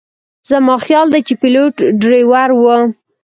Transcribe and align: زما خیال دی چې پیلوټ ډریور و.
زما 0.49 0.75
خیال 0.85 1.07
دی 1.13 1.21
چې 1.27 1.33
پیلوټ 1.41 1.75
ډریور 2.01 2.49
و. 2.59 2.63